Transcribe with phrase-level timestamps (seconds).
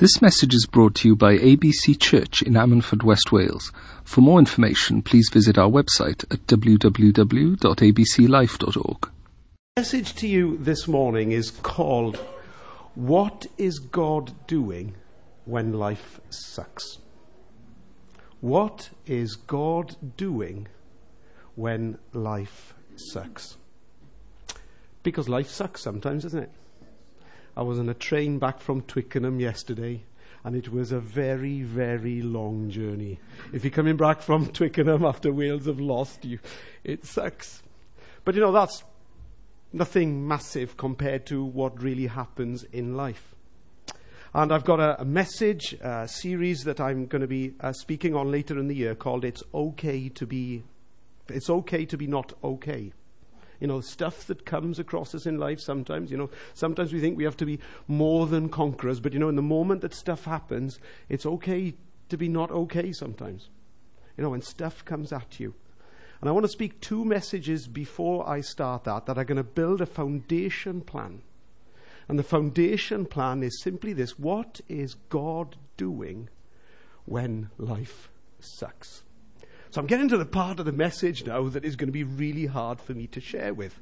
[0.00, 3.70] This message is brought to you by ABC Church in Ammanford, West Wales.
[4.02, 9.10] For more information, please visit our website at www.abclife.org.
[9.76, 12.16] message to you this morning is called
[12.94, 14.94] What is God Doing
[15.44, 16.96] When Life Sucks?
[18.40, 20.68] What is God doing
[21.56, 23.58] when life sucks?
[25.02, 26.52] Because life sucks sometimes, doesn't it?
[27.56, 30.04] I was on a train back from Twickenham yesterday,
[30.44, 33.18] and it was a very, very long journey.
[33.52, 36.38] If you're coming back from Twickenham after Wales have lost you,
[36.84, 37.62] it sucks.
[38.24, 38.84] But you know, that's
[39.72, 43.34] nothing massive compared to what really happens in life.
[44.32, 48.14] And I've got a, a message a series that I'm going to be uh, speaking
[48.14, 50.62] on later in the year called "It's Okay to Be."
[51.28, 52.92] It's okay to be not okay
[53.60, 56.10] you know, stuff that comes across us in life sometimes.
[56.10, 59.28] You know, sometimes we think we have to be more than conquerors, but you know,
[59.28, 61.74] in the moment that stuff happens, it's okay
[62.08, 63.50] to be not okay sometimes.
[64.16, 65.54] You know, when stuff comes at you.
[66.20, 69.44] And I want to speak two messages before I start that that are going to
[69.44, 71.22] build a foundation plan.
[72.08, 76.28] And the foundation plan is simply this what is God doing
[77.04, 79.02] when life sucks?
[79.70, 82.02] So I'm getting to the part of the message now that is going to be
[82.02, 83.78] really hard for me to share with.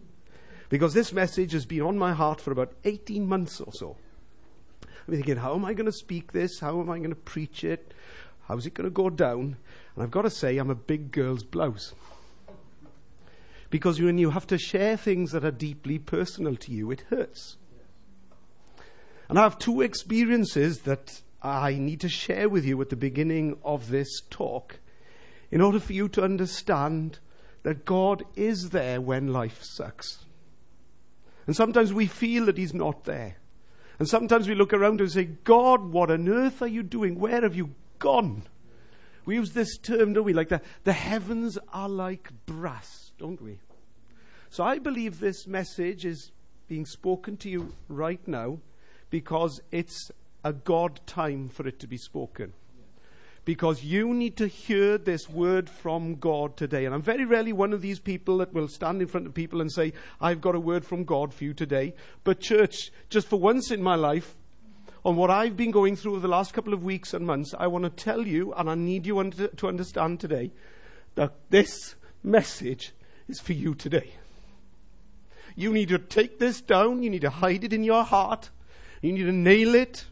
[0.69, 3.97] Because this message has been on my heart for about 18 months or so.
[4.83, 6.61] I'm thinking, how am I going to speak this?
[6.61, 7.95] How am I going to preach it?
[8.47, 9.57] How's it going to go down?
[9.95, 11.95] And I've got to say, I'm a big girl's blouse.
[13.71, 17.57] Because when you have to share things that are deeply personal to you, it hurts.
[19.31, 23.57] And I have two experiences that I need to share with you at the beginning
[23.65, 24.81] of this talk
[25.51, 27.19] in order for you to understand
[27.63, 30.25] that God is there when life sucks.
[31.47, 33.37] And sometimes we feel that He's not there.
[33.99, 37.19] And sometimes we look around and say, God, what on earth are you doing?
[37.19, 38.45] Where have you gone?
[39.25, 40.33] We use this term, don't we?
[40.33, 43.59] Like the, the heavens are like brass, don't we?
[44.51, 46.31] So I believe this message is
[46.69, 48.61] being spoken to you right now
[49.11, 50.11] because it's
[50.45, 52.53] a God time for it to be spoken
[53.49, 56.85] because you need to hear this word from God today.
[56.85, 59.63] And I'm very rarely one of these people that will stand in front of people
[59.63, 61.95] and say, I've got a word from God for you today.
[62.25, 64.37] But, church, just for once in my life,
[65.03, 67.69] on what I've been going through over the last couple of weeks and months, I
[67.69, 70.51] want to tell you, and I need you under, to understand today,
[71.15, 72.93] that this message
[73.29, 74.13] is for you today.
[75.57, 78.51] You need to take this down, you need to hide it in your heart,
[79.01, 80.05] you need to nail it,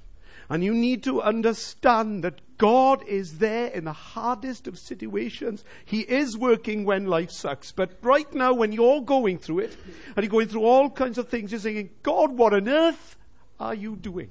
[0.49, 5.65] and you need to understand that God is there in the hardest of situations.
[5.85, 7.71] He is working when life sucks.
[7.73, 9.77] But right now, when you're going through it,
[10.15, 13.17] and you're going through all kinds of things, you're saying, God, what on earth
[13.61, 14.31] are you doing?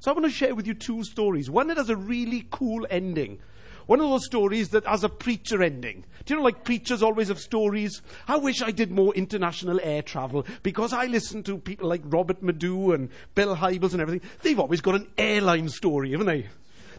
[0.00, 1.50] So I want to share with you two stories.
[1.50, 3.38] One that has a really cool ending.
[3.86, 6.04] One of those stories that has a preacher ending.
[6.24, 8.02] Do you know, like preachers always have stories?
[8.26, 12.42] I wish I did more international air travel because I listen to people like Robert
[12.42, 14.28] Madu and Bill Hybels and everything.
[14.42, 16.46] They've always got an airline story, haven't they?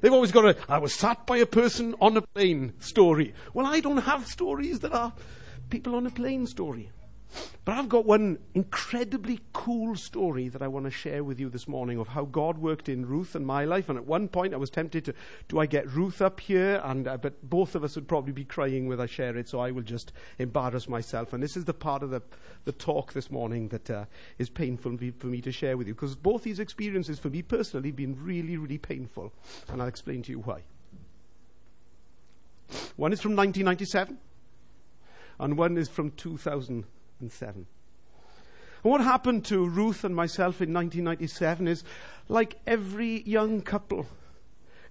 [0.01, 3.33] They've always got a, I was sat by a person on a plane story.
[3.53, 5.13] Well, I don't have stories that are
[5.69, 6.91] people on a plane story.
[7.67, 11.67] But I've got one incredibly cool story that I want to share with you this
[11.67, 13.89] morning of how God worked in Ruth and my life.
[13.89, 15.13] And at one point, I was tempted to,
[15.49, 16.81] do I get Ruth up here?
[16.85, 19.59] And uh, but both of us would probably be crying when I share it, so
[19.59, 21.33] I will just embarrass myself.
[21.33, 22.21] And this is the part of the,
[22.63, 24.05] the talk this morning that uh,
[24.37, 27.89] is painful for me to share with you, because both these experiences, for me personally,
[27.89, 29.33] have been really, really painful,
[29.67, 30.61] and I'll explain to you why.
[32.95, 34.17] One is from 1997,
[35.37, 36.85] and one is from 2000
[37.19, 37.67] and seven.
[38.83, 41.83] And what happened to Ruth and myself in 1997 is
[42.29, 44.05] like every young couple,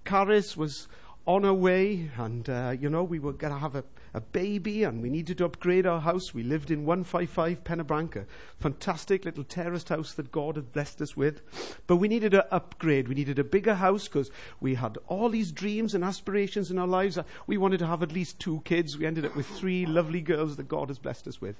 [0.03, 0.87] Caris was
[1.25, 3.83] on her way, and uh, you know, we were going to have a,
[4.13, 6.33] a, baby, and we needed to upgrade our house.
[6.33, 8.25] We lived in 155 Penabranca,
[8.59, 11.41] fantastic little terraced house that God had blessed us with.
[11.85, 13.09] But we needed an upgrade.
[13.09, 14.31] We needed a bigger house because
[14.61, 17.19] we had all these dreams and aspirations in our lives.
[17.45, 18.97] We wanted to have at least two kids.
[18.97, 21.57] We ended up with three lovely girls that God has blessed us with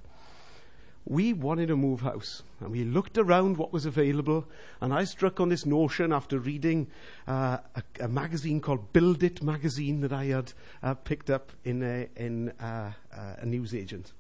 [1.10, 2.44] we wanted to move house.
[2.60, 4.46] And we looked around what was available.
[4.82, 6.88] And I struck on this notion after reading
[7.28, 11.82] uh, a, a, magazine called Build It magazine that I had uh, picked up in,
[11.82, 14.12] a, in uh, uh, a newsagent.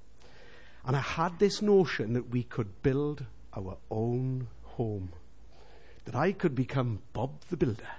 [0.85, 5.09] And I had this notion that we could build our own home,
[6.05, 7.89] that I could become Bob the Builder.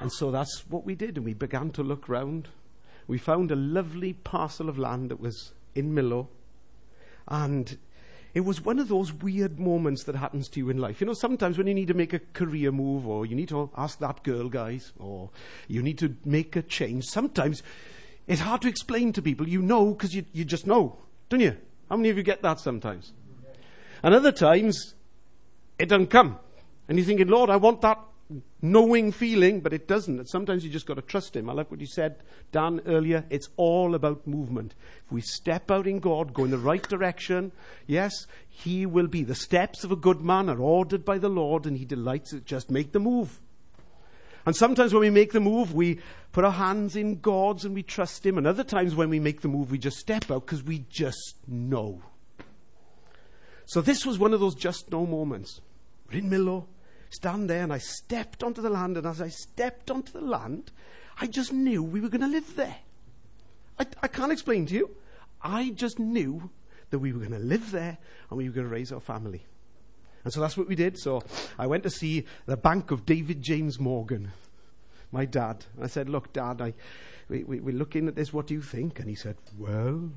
[0.00, 1.16] and so that's what we did.
[1.16, 2.48] And we began to look round.
[3.06, 6.28] We found a lovely parcel of land that was in Milo
[7.28, 7.78] and
[8.34, 11.00] it was one of those weird moments that happens to you in life.
[11.00, 13.70] You know, sometimes when you need to make a career move, or you need to
[13.76, 15.30] ask that girl, guys, or
[15.68, 17.62] you need to make a change, sometimes
[18.26, 19.48] it's hard to explain to people.
[19.48, 20.98] You know because you, you just know,
[21.28, 21.56] don't you?
[21.88, 23.12] How many of you get that sometimes?
[24.02, 24.94] And other times,
[25.78, 26.38] it doesn't come.
[26.88, 27.98] And you're thinking, Lord, I want that
[28.62, 30.28] knowing feeling, but it doesn't.
[30.28, 31.48] Sometimes you just got to trust Him.
[31.48, 32.22] I like what you said,
[32.52, 33.24] Dan, earlier.
[33.30, 34.74] It's all about movement.
[35.06, 37.52] If we step out in God, go in the right direction,
[37.86, 39.22] yes, He will be.
[39.22, 42.40] The steps of a good man are ordered by the Lord, and He delights to
[42.40, 43.40] just make the move.
[44.46, 46.00] And sometimes when we make the move, we
[46.32, 48.36] put our hands in God's and we trust Him.
[48.36, 51.36] And other times when we make the move, we just step out because we just
[51.46, 52.02] know.
[53.66, 55.60] So this was one of those just know moments.
[56.10, 56.68] We're in Milo,
[57.14, 58.96] stand there, and I stepped onto the land.
[58.96, 60.70] And as I stepped onto the land,
[61.20, 62.76] I just knew we were going to live there.
[63.78, 64.90] I, I can't explain to you.
[65.42, 66.50] I just knew
[66.90, 67.98] that we were going to live there
[68.30, 69.44] and we were going to raise our family.
[70.24, 70.98] And so that's what we did.
[70.98, 71.22] So
[71.58, 74.32] I went to see the bank of David James Morgan,
[75.12, 75.66] my dad.
[75.80, 76.72] I said, Look, Dad, I,
[77.28, 78.32] we, we, we're looking at this.
[78.32, 79.00] What do you think?
[79.00, 80.10] And he said, Well,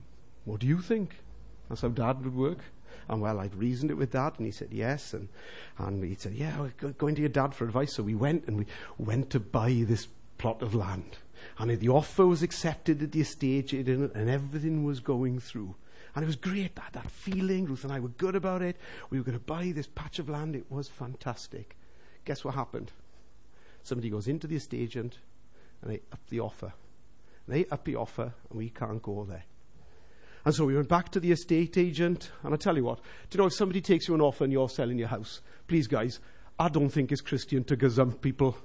[0.45, 1.17] what do you think?
[1.67, 2.59] That's how Dad would work.
[3.10, 5.13] And well, I'd reasoned it with Dad, and he said yes.
[5.13, 5.30] And,
[5.78, 7.94] and he said, Yeah, we're going to your dad for advice.
[7.94, 8.66] So we went, and we
[8.98, 10.07] went to buy this
[10.38, 11.18] plot of land.
[11.60, 15.75] And the offer was accepted at the estate agent, and everything was going through.
[16.16, 17.66] And it was great, that, that feeling.
[17.66, 18.78] Ruth and I were good about it.
[19.10, 20.56] We were going to buy this patch of land.
[20.56, 21.78] It was fantastic.
[22.25, 22.92] Guess what happened?
[23.84, 25.19] Somebody goes into the estate agent
[25.81, 26.74] and they up the offer.
[27.45, 29.45] And they up the offer, and we can't go there.
[30.47, 32.99] And so we went back to the estate agent, and I tell you what,
[33.29, 35.88] do you know, if somebody takes you an offer and you're selling your house, please,
[35.88, 36.21] guys,
[36.57, 38.57] I don't think it's Christian to gazump people.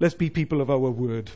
[0.00, 1.30] Let's be people of our word.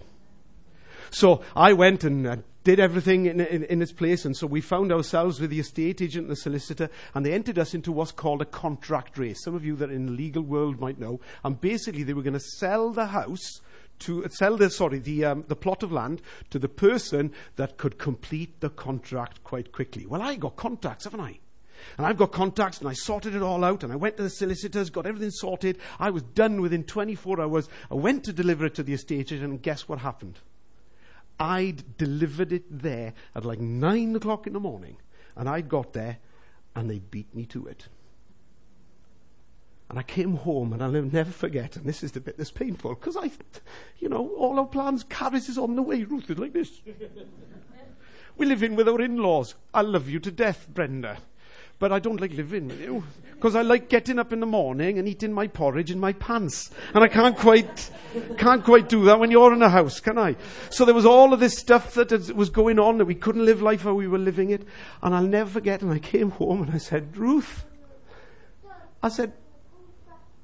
[1.10, 4.60] So I went and uh, did everything in, in, in, its place, and so we
[4.60, 8.12] found ourselves with the estate agent and the solicitor, and they entered us into what's
[8.12, 9.42] called a contract race.
[9.42, 11.18] Some of you that are in the legal world might know.
[11.42, 13.62] And basically, they were going to sell the house
[14.00, 17.98] to sell the sorry the um, the plot of land to the person that could
[17.98, 20.06] complete the contract quite quickly.
[20.06, 21.38] Well, I got contacts, haven't I?
[21.96, 24.30] And I've got contacts, and I sorted it all out, and I went to the
[24.30, 25.78] solicitors, got everything sorted.
[25.98, 27.68] I was done within 24 hours.
[27.90, 30.38] I went to deliver it to the estate agent, and guess what happened?
[31.38, 34.96] I'd delivered it there at like nine o'clock in the morning,
[35.36, 36.18] and I'd got there,
[36.74, 37.88] and they beat me to it.
[39.90, 42.94] And I came home, and I'll never forget, and this is the bit that's painful,
[42.94, 43.30] because I,
[43.98, 45.06] you know, all our plans,
[45.48, 46.82] is on the way, Ruth is like this.
[48.36, 49.54] we live in with our in laws.
[49.72, 51.18] I love you to death, Brenda
[51.78, 53.04] but I don't like living with you
[53.34, 56.70] because I like getting up in the morning and eating my porridge in my pants,
[56.92, 57.90] and I can't quite
[58.36, 60.34] can't quite do that when you're in a house, can I?
[60.70, 63.62] So there was all of this stuff that was going on that we couldn't live
[63.62, 64.66] life how we were living it,
[65.02, 65.82] and I'll never forget.
[65.82, 67.64] And I came home and I said, Ruth,
[69.02, 69.32] I said,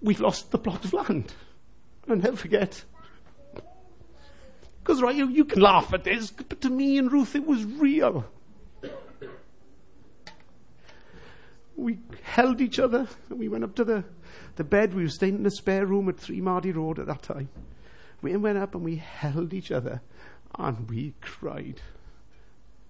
[0.04, 1.32] we've lost the plot of land.
[2.08, 2.84] I'll never forget.
[4.80, 7.64] Because right, you, you can laugh at this, but to me and Ruth, it was
[7.64, 8.26] real.
[11.76, 14.04] we held each other and we went up to the,
[14.56, 14.94] the bed.
[14.94, 17.48] We were staying in a spare room at Three Mardy Road at that time.
[18.20, 20.02] We went up and we held each other
[20.58, 21.80] and we cried.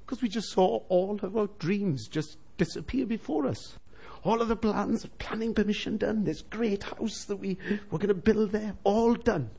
[0.05, 3.79] Because we just saw all of our dreams just disappear before us.
[4.25, 7.59] All of the plans, planning permission done, this great house that we
[7.91, 9.51] were going to build there, all done.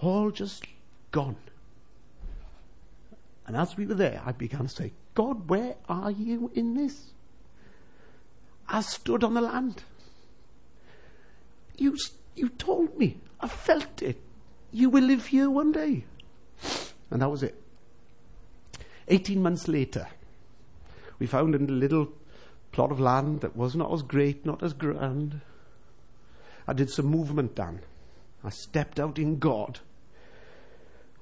[0.00, 0.64] All just
[1.12, 1.36] gone.
[3.46, 7.12] And as we were there, I began to say, God, where are you in this?
[8.68, 9.84] I stood on the land.
[11.78, 11.96] You,
[12.34, 13.18] you told me.
[13.40, 14.20] I felt it.
[14.72, 16.04] You will live here one day.
[17.10, 17.54] And that was it.
[19.06, 20.08] 18 months later,
[21.20, 22.08] we found in a little
[22.76, 25.40] plot of land that was not as great, not as grand.
[26.68, 27.80] I did some movement down.
[28.44, 29.80] I stepped out in God.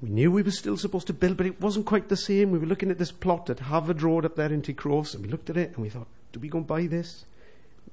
[0.03, 2.51] We knew we were still supposed to build, but it wasn't quite the same.
[2.51, 5.31] We were looking at this plot at Harvard Road up there in Cross, and we
[5.31, 7.25] looked at it and we thought, do we go and buy this?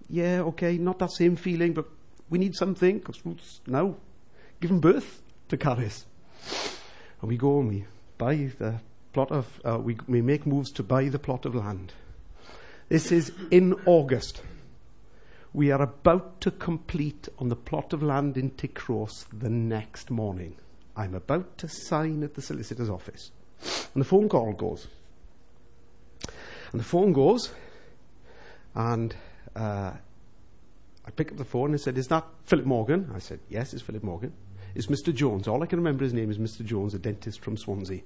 [0.09, 1.85] yeah, okay, not that same feeling, but
[2.29, 3.95] we need something because now
[4.59, 6.05] given birth to Carys.
[7.21, 7.85] And we go and we
[8.17, 8.79] buy the
[9.13, 11.93] plot of, uh, we, we make moves to buy the plot of land.
[12.91, 14.41] This is in August.
[15.53, 20.57] We are about to complete on the plot of land in Tycroes the next morning.
[20.97, 23.31] I'm about to sign at the solicitor's office.
[23.93, 24.89] And the phone call goes.
[26.73, 27.53] And the phone goes,
[28.75, 29.15] and
[29.55, 29.93] uh,
[31.05, 33.09] I picked up the phone and said, Is that Philip Morgan?
[33.15, 34.33] I said, Yes, it's Philip Morgan.
[34.75, 35.15] It's Mr.
[35.15, 35.47] Jones.
[35.47, 36.65] All I can remember his name is Mr.
[36.65, 38.01] Jones, a dentist from Swansea.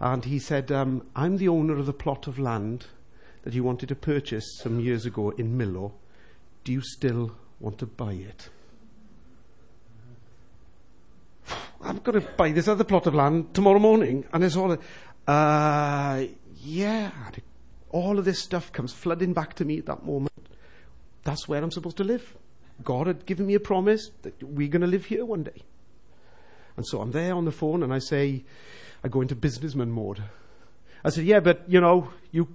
[0.00, 2.86] And he said, um, I'm the owner of the plot of land
[3.44, 5.92] that you wanted to purchase some years ago in Milo,
[6.64, 8.48] do you still want to buy it?
[11.82, 14.24] I'm going to buy this other plot of land tomorrow morning.
[14.32, 14.78] And it's all,
[15.28, 16.24] uh,
[16.62, 17.10] yeah,
[17.90, 20.32] all of this stuff comes flooding back to me at that moment.
[21.24, 22.34] That's where I'm supposed to live.
[22.82, 25.62] God had given me a promise that we're going to live here one day.
[26.78, 28.44] And so I'm there on the phone and I say,
[29.04, 30.22] I go into businessman mode.
[31.04, 32.48] I said, yeah, but you know, you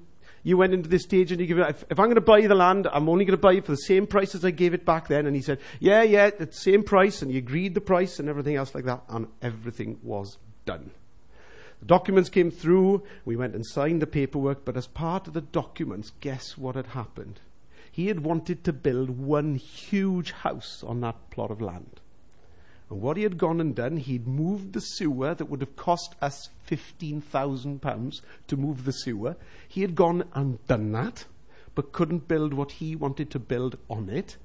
[0.43, 2.41] you went into this stage and you give it, if, if I'm going to buy
[2.45, 4.73] the land, I'm only going to buy it for the same price as I gave
[4.73, 5.25] it back then.
[5.25, 7.21] And he said, yeah, yeah, the same price.
[7.21, 9.03] And he agreed the price and everything else like that.
[9.09, 10.91] And everything was done.
[11.79, 13.03] The documents came through.
[13.25, 14.65] We went and signed the paperwork.
[14.65, 17.39] But as part of the documents, guess what had happened?
[17.91, 21.99] He had wanted to build one huge house on that plot of land.
[22.89, 26.15] And what he had gone and done, he'd moved the sewer that would have cost
[26.21, 29.35] us £15,000 to move the sewer.
[29.67, 31.25] He had gone and done that,
[31.75, 34.37] but couldn't build what he wanted to build on it.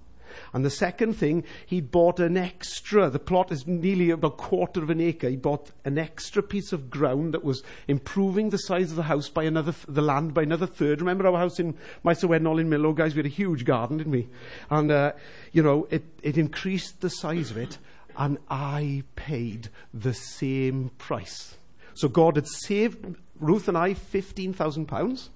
[0.53, 4.83] And the second thing, he bought an extra, the plot is nearly about a quarter
[4.83, 5.29] of an acre.
[5.29, 9.29] He bought an extra piece of ground that was improving the size of the house
[9.29, 11.01] by another, the land by another third.
[11.01, 13.15] Remember our house in Mysowenol in Milo, guys?
[13.15, 14.29] We had a huge garden, didn't we?
[14.71, 15.13] And, uh,
[15.53, 17.79] you know, it, it increased the size of it
[18.17, 21.57] and I paid the same price.
[21.95, 25.29] So God had saved Ruth and I £15,000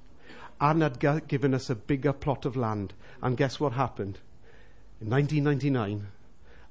[0.61, 2.95] and had given us a bigger plot of land.
[3.23, 4.19] And guess what happened?
[5.01, 6.09] In 1999,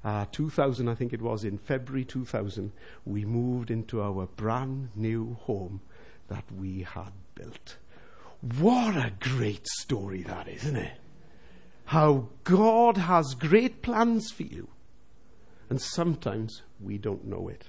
[0.04, 2.72] uh, 2000, I think it was, in February 2000,
[3.04, 5.80] we moved into our brand new home
[6.28, 7.76] that we had built.
[8.58, 10.98] What a great story that is, isn't it?
[11.86, 14.68] How God has great plans for you
[15.70, 17.64] and sometimes we don't know it.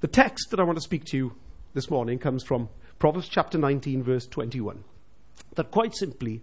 [0.00, 1.34] The text that I want to speak to you
[1.74, 2.68] this morning comes from
[2.98, 4.84] Proverbs chapter 19, verse 21,
[5.54, 6.42] that quite simply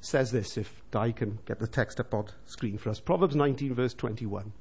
[0.00, 3.00] says this, if Di can get the text up on screen for us.
[3.00, 4.52] Proverbs 19, verse 21.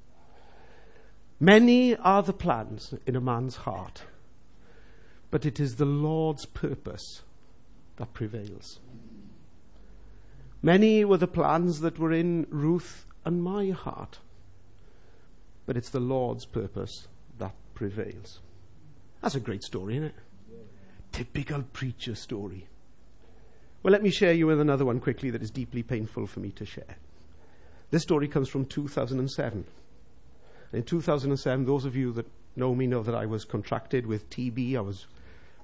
[1.40, 4.04] Many are the plans in a man's heart,
[5.32, 7.24] but it is the Lord's purpose
[7.98, 8.80] that prevails.
[10.62, 14.20] Many were the plans that were in Ruth and my heart
[15.66, 18.40] but it's the Lord's purpose that prevails.
[19.22, 20.16] That's a great story, isn't it?
[21.12, 22.68] Typical preacher story.
[23.82, 26.52] Well, let me share you with another one quickly that is deeply painful for me
[26.52, 26.98] to share.
[27.92, 29.66] This story comes from 2007.
[30.74, 34.76] In 2007, those of you that know me know that I was contracted with TB.
[34.76, 35.08] I was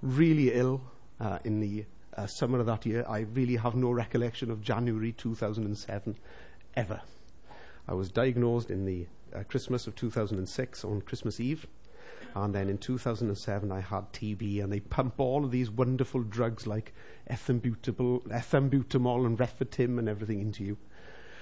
[0.02, 0.82] really ill
[1.20, 3.06] uh, in the uh, summer of that year.
[3.08, 6.18] I really have no recollection of January 2007
[6.76, 7.02] ever.
[7.88, 11.68] I was diagnosed in the uh, Christmas of 2006 on Christmas Eve.
[12.36, 16.68] And then in 2007, I had TB, and they pump all of these wonderful drugs
[16.68, 16.94] like
[17.30, 20.78] ethambutol, ethambutol and Refatim and everything into you.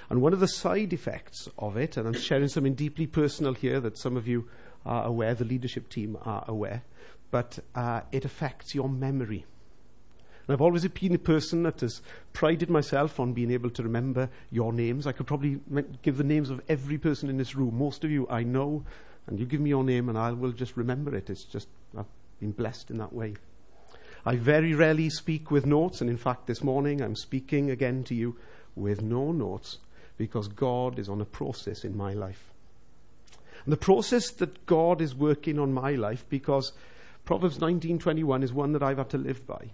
[0.09, 3.81] And one of the side effects of it, and I'm sharing something deeply personal here
[3.81, 4.47] that some of you
[4.85, 6.83] are aware, the leadership team are aware,
[7.29, 9.45] but uh, it affects your memory.
[10.47, 12.01] And I've always been a person that has
[12.31, 15.05] prided myself on being able to remember your names.
[15.05, 15.59] I could probably
[16.03, 17.77] give the names of every person in this room.
[17.77, 18.85] Most of you I know,
[19.27, 21.29] and you give me your name and I will just remember it.
[21.29, 22.05] It's just, I've
[22.39, 23.35] been blessed in that way.
[24.25, 28.15] I very rarely speak with notes, and in fact, this morning I'm speaking again to
[28.15, 28.37] you
[28.75, 29.79] with no notes
[30.17, 32.51] because God is on a process in my life.
[33.65, 36.71] And the process that God is working on my life because
[37.25, 39.71] Proverbs 19:21 is one that I've had to live by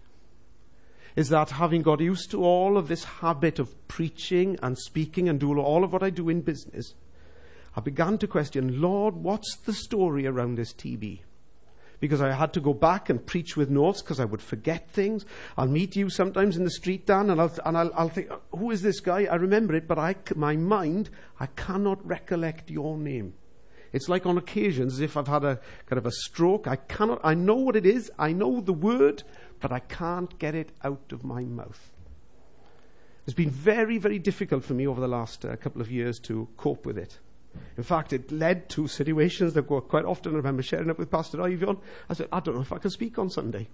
[1.15, 5.39] is that having got used to all of this habit of preaching and speaking and
[5.39, 6.95] doing all of what I do in business,
[7.75, 11.21] I began to question, Lord, what's the story around this TB?
[11.99, 15.25] Because I had to go back and preach with notes because I would forget things.
[15.57, 18.71] I'll meet you sometimes in the street, Dan, and I'll, and I'll, I'll think, who
[18.71, 19.25] is this guy?
[19.25, 23.35] I remember it, but I, my mind, I cannot recollect your name.
[23.93, 26.67] It's like on occasions as if I've had a kind of a stroke.
[26.67, 28.11] I cannot, I know what it is.
[28.17, 29.23] I know the word,
[29.63, 31.89] but I can't get it out of my mouth.
[33.25, 36.49] It's been very, very difficult for me over the last uh, couple of years to
[36.57, 37.17] cope with it.
[37.77, 41.09] In fact, it led to situations that were quite often, I remember sharing it with
[41.09, 41.79] Pastor Ivion.
[42.09, 43.69] I said, I don't know if I can speak on Sunday.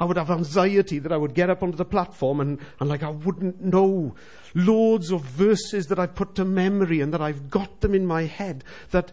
[0.00, 3.04] I would have anxiety that I would get up onto the platform and, and like
[3.04, 4.16] I wouldn't know
[4.56, 8.24] loads of verses that I've put to memory and that I've got them in my
[8.24, 9.12] head that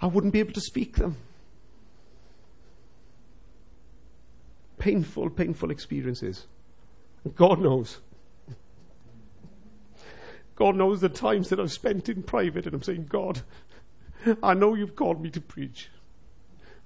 [0.00, 1.16] I wouldn't be able to speak them.
[4.82, 6.48] Painful, painful experiences.
[7.36, 8.00] God knows.
[10.56, 13.42] God knows the times that I've spent in private and I'm saying, God,
[14.42, 15.88] I know you've called me to preach.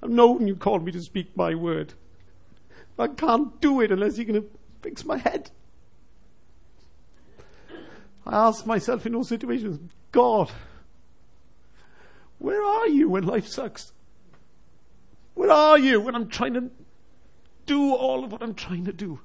[0.02, 1.94] I've known you called me to speak my word.
[2.98, 4.48] I can't do it unless you're going to
[4.82, 5.50] fix my head.
[8.26, 9.80] I ask myself in all situations,
[10.12, 10.50] God,
[12.38, 13.92] where are you when life sucks?
[15.32, 16.70] Where are you when I'm trying to
[17.66, 19.20] do all of what I'm trying to do?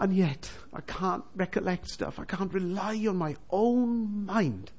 [0.00, 2.18] And yet, I can't recollect stuff.
[2.18, 4.70] I can't rely on my own mind.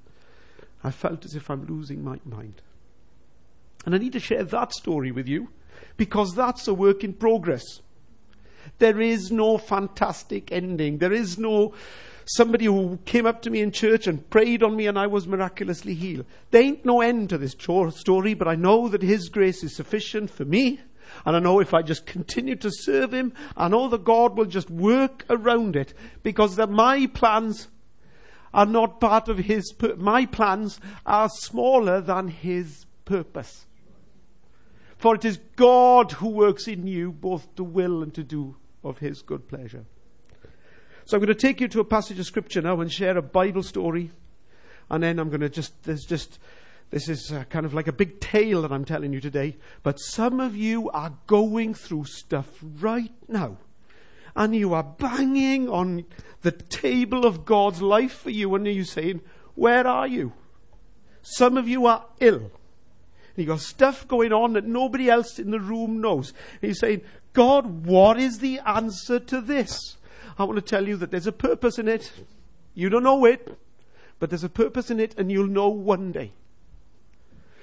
[0.83, 2.61] I felt as if I'm losing my mind.
[3.85, 5.49] And I need to share that story with you
[5.97, 7.81] because that's a work in progress.
[8.77, 10.99] There is no fantastic ending.
[10.99, 11.73] There is no
[12.25, 15.27] somebody who came up to me in church and prayed on me and I was
[15.27, 16.25] miraculously healed.
[16.51, 20.29] There ain't no end to this story, but I know that His grace is sufficient
[20.29, 20.79] for me
[21.25, 24.45] and I know if I just continue to serve Him, I know that God will
[24.45, 27.67] just work around it because that my plans
[28.53, 33.65] are not part of His, pur- my plans are smaller than His purpose.
[34.97, 38.97] For it is God who works in you both to will and to do of
[38.99, 39.85] His good pleasure.
[41.05, 43.21] So I'm going to take you to a passage of scripture now and share a
[43.21, 44.11] Bible story.
[44.91, 46.37] And then I'm going to just, there's just,
[46.89, 49.99] this is uh, kind of like a big tale that I'm telling you today, but
[49.99, 53.57] some of you are going through stuff right now.
[54.35, 56.05] And you are banging on
[56.41, 59.21] the table of God's life for you, and you're saying,
[59.55, 60.33] Where are you?
[61.21, 62.37] Some of you are ill.
[62.37, 62.51] And
[63.35, 66.33] you've got stuff going on that nobody else in the room knows.
[66.61, 67.01] And you're saying,
[67.33, 69.97] God, what is the answer to this?
[70.37, 72.11] I want to tell you that there's a purpose in it.
[72.73, 73.59] You don't know it,
[74.19, 76.33] but there's a purpose in it, and you'll know one day.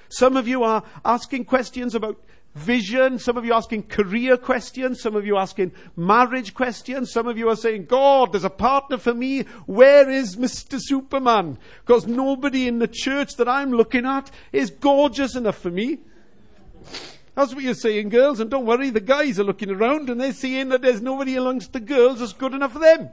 [0.08, 2.18] Some of you are asking questions about
[2.56, 3.18] vision.
[3.18, 5.00] Some of you are asking career questions.
[5.00, 7.12] Some of you are asking marriage questions.
[7.12, 9.42] Some of you are saying, God, there's a partner for me.
[9.66, 10.78] Where is Mr.
[10.80, 11.58] Superman?
[11.84, 15.98] Because nobody in the church that I'm looking at is gorgeous enough for me.
[17.34, 18.40] That's what you're saying, girls.
[18.40, 21.74] And don't worry, the guys are looking around and they're seeing that there's nobody amongst
[21.74, 23.10] the girls that's good enough for them.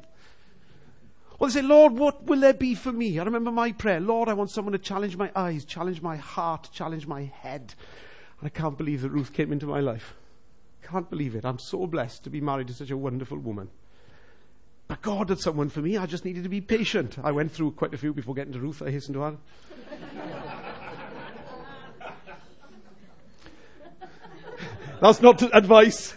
[1.39, 3.19] Well, they say, Lord, what will there be for me?
[3.19, 3.99] I remember my prayer.
[3.99, 7.73] Lord, I want someone to challenge my eyes, challenge my heart, challenge my head.
[8.39, 10.13] And I can't believe that Ruth came into my life.
[10.83, 11.46] Can't believe it.
[11.46, 13.69] I'm so blessed to be married to such a wonderful woman.
[14.87, 15.98] But God had someone for me.
[15.98, 17.17] I just needed to be patient.
[17.24, 19.37] I went through quite a few before getting to Ruth, I hasten to add.
[25.01, 26.11] That's not advice.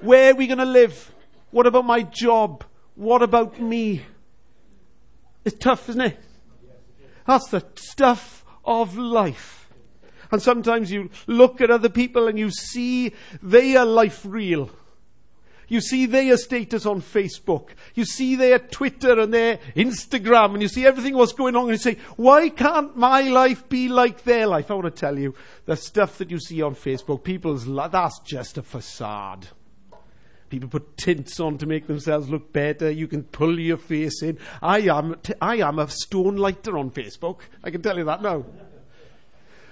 [0.00, 1.13] Where are we going to live?
[1.54, 2.64] What about my job?
[2.96, 4.02] What about me?
[5.44, 6.18] It's tough, isn't it?
[7.28, 9.70] That's the stuff of life.
[10.32, 14.68] And sometimes you look at other people and you see their life real.
[15.68, 17.68] You see their status on Facebook.
[17.94, 21.70] You see their Twitter and their Instagram and you see everything what's going on and
[21.70, 24.72] you say, why can't my life be like their life?
[24.72, 25.36] I want to tell you,
[25.66, 29.46] the stuff that you see on Facebook, people's, that's just a facade.
[30.50, 32.90] People put tints on to make themselves look better.
[32.90, 34.38] You can pull your face in.
[34.62, 37.40] I am, t- I am a stone lighter on Facebook.
[37.62, 38.44] I can tell you that now.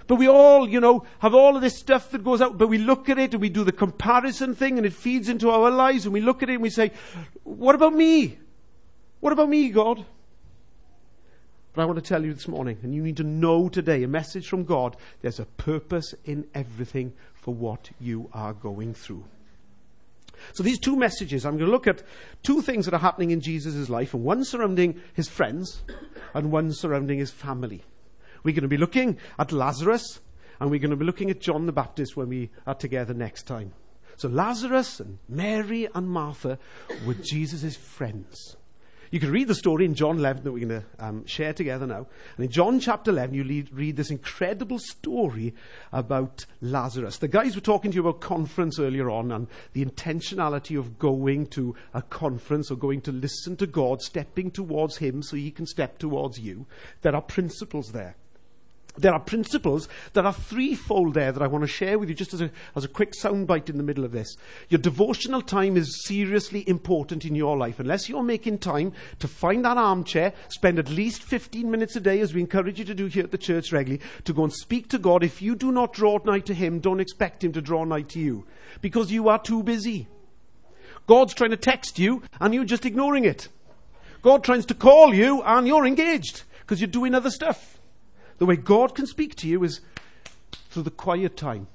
[0.07, 2.79] But we all, you know, have all of this stuff that goes out, but we
[2.79, 6.05] look at it and we do the comparison thing and it feeds into our lives
[6.05, 6.91] and we look at it and we say,
[7.45, 8.39] what about me?
[9.21, 10.05] What about me, God?
[11.73, 14.09] But I want to tell you this morning, and you need to know today, a
[14.09, 19.25] message from God, there's a purpose in everything for what you are going through.
[20.53, 22.03] So these two messages, I'm going to look at
[22.43, 25.83] two things that are happening in Jesus' life, and one surrounding his friends,
[26.35, 27.83] and one surrounding his family.
[28.45, 30.21] We're going to be looking at Lazarus,
[30.61, 33.45] and we're going to be looking at John the Baptist when we are together next
[33.45, 33.73] time.
[34.17, 36.59] So Lazarus and Mary and Martha
[37.07, 38.57] were Jesus' friends.
[39.13, 41.87] You can read the story in John 11 that we're going to um, share together
[41.87, 42.07] now.
[42.39, 45.55] And in John chapter 11, you lead, read this incredible story
[45.93, 47.19] about Lazarus.
[47.19, 51.47] The guys were talking to you about conference earlier on and the intentionality of going
[51.49, 55.67] to a conference or going to listen to God, stepping towards Him so He can
[55.67, 56.65] step towards you.
[57.03, 58.17] There are principles there.
[58.99, 62.35] There are principles that are threefold there that I want to share with you just
[62.35, 64.37] as a, as a quick soundbite in the middle of this.
[64.69, 67.81] Your devotional time is seriously important in your life.
[67.81, 72.21] Unless you're making time to find that armchair, spend at least 15 minutes a day,
[72.21, 74.89] as we encourage you to do here at the church regularly, to go and speak
[74.91, 75.25] to God.
[75.25, 78.19] If you do not draw nigh to Him, don't expect Him to draw nigh to
[78.19, 78.45] you
[78.83, 80.07] because you are too busy.
[81.07, 83.49] God's trying to text you and you're just ignoring it.
[84.21, 87.81] God tries to call you and you're engaged because you're doing other stuff.
[88.39, 89.81] The way God can speak to you is
[90.71, 91.69] through the quiet time.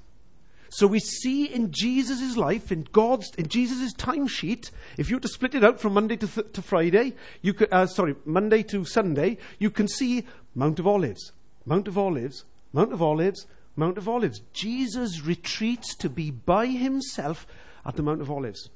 [0.70, 5.28] So we see in Jesus' life, in God's, in Jesus' timesheet, if you were to
[5.28, 8.84] split it out from Monday to, th- to Friday, you could, uh, sorry, Monday to
[8.84, 11.32] Sunday, you can see Mount of Olives,
[11.64, 14.40] Mount of Olives, Mount of Olives, Mount of Olives.
[14.52, 17.46] Jesus retreats to be by himself
[17.86, 18.68] at the Mount of Olives.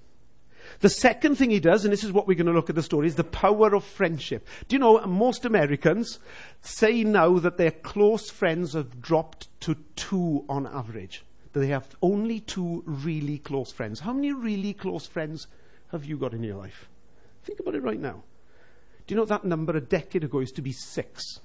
[0.80, 2.82] The second thing he does, and this is what we're going to look at the
[2.82, 4.46] story, is the power of friendship.
[4.68, 6.18] Do you know, most Americans
[6.60, 11.24] say now that their close friends have dropped to two on average.
[11.52, 14.00] That they have only two really close friends.
[14.00, 15.46] How many really close friends
[15.90, 16.88] have you got in your life?
[17.44, 18.22] Think about it right now.
[19.06, 21.40] Do you know that number a decade ago used to be six?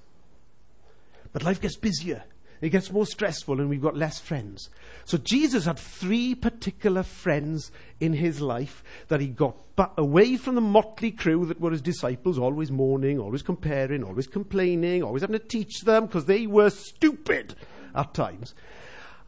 [1.34, 2.24] But life gets busier.
[2.62, 4.70] It gets more stressful and we've got less friends.
[5.06, 9.58] So Jesus had three particular friends in his life that he got
[9.98, 15.04] away from the motley crew that were his disciples, always mourning, always comparing, always complaining,
[15.04, 17.56] always having to teach them because they were stupid
[17.94, 18.56] at times.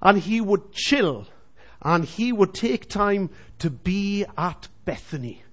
[0.01, 1.27] And he would chill
[1.81, 5.43] and he would take time to be at Bethany.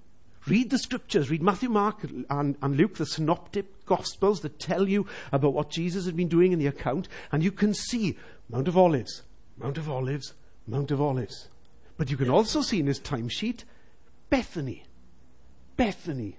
[0.46, 5.06] Read the scriptures, read Matthew, Mark, and, and Luke, the synoptic gospels that tell you
[5.32, 8.16] about what Jesus had been doing in the account, and you can see
[8.48, 9.22] Mount of Olives,
[9.58, 10.34] Mount of Olives,
[10.66, 11.48] Mount of Olives.
[11.96, 13.64] But you can also see in his timesheet
[14.30, 14.84] Bethany,
[15.76, 16.36] Bethany,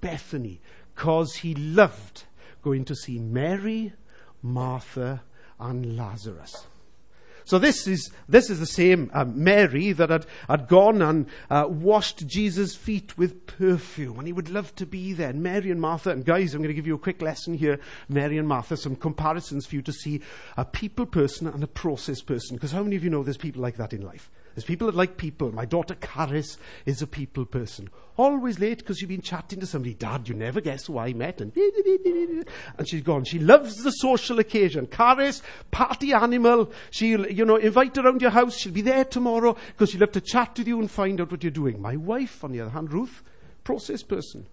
[0.00, 0.60] Bethany,
[0.94, 2.24] because he loved
[2.62, 3.92] going to see Mary,
[4.40, 5.22] Martha,
[5.58, 6.66] and Lazarus.
[7.44, 11.66] So this is, this is the same uh, Mary that had, had gone and uh,
[11.68, 14.18] washed Jesus' feet with perfume.
[14.18, 15.30] And he would love to be there.
[15.30, 17.80] And Mary and Martha, and guys, I'm going to give you a quick lesson here.
[18.08, 20.20] Mary and Martha, some comparisons for you to see
[20.56, 22.56] a people person and a process person.
[22.56, 24.30] Because how many of you know there's people like that in life?
[24.54, 25.52] There's people that like people.
[25.52, 27.88] My daughter Caris is a people person.
[28.16, 29.94] Always late because you've been chatting to somebody.
[29.94, 31.40] Dad, you never guess who I met.
[31.40, 31.56] And,
[32.78, 33.24] and she's gone.
[33.24, 34.86] She loves the social occasion.
[34.86, 36.70] Caris, party animal.
[36.90, 38.56] She'll, you know, invite around your house.
[38.56, 41.42] She'll be there tomorrow because she'll love to chat with you and find out what
[41.42, 41.80] you're doing.
[41.80, 43.22] My wife, on the other hand, Ruth,
[43.64, 44.46] process person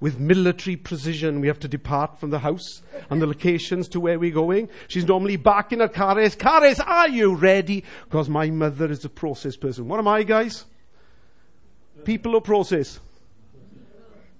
[0.00, 1.40] with military precision.
[1.40, 4.68] We have to depart from the house and the locations to where we're going.
[4.88, 5.88] She's normally back in her.
[5.88, 7.84] Caris, are you ready?
[8.04, 9.88] Because my mother is a process person.
[9.88, 10.64] What am I, guys?
[12.04, 13.00] People or process?